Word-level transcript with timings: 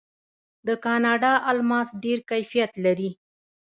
د 0.67 0.69
کاناډا 0.85 1.33
الماس 1.51 1.89
ډیر 2.03 2.19
کیفیت 2.29 2.71
لري. 2.85 3.11